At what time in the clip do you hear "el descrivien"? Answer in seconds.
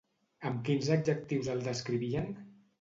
1.55-2.37